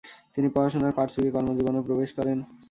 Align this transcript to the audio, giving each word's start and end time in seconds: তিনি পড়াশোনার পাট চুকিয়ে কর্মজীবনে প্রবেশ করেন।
তিনি 0.35 0.47
পড়াশোনার 0.55 0.95
পাট 0.97 1.07
চুকিয়ে 1.13 1.33
কর্মজীবনে 1.35 1.79
প্রবেশ 1.87 2.09
করেন। 2.17 2.37